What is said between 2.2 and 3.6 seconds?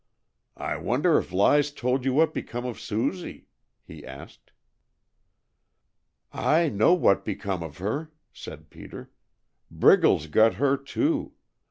become of Susie?"